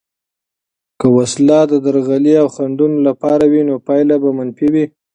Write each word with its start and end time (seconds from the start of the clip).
که 0.99 1.07
وسله 1.17 1.59
د 1.71 1.73
درغلي 1.85 2.33
او 2.41 2.47
خنډونو 2.55 2.97
لپاره 3.07 3.43
وي، 3.51 3.61
نو 3.69 3.75
پایله 3.87 4.15
به 4.23 4.29
منفي 4.37 4.67
وي. 4.73 4.85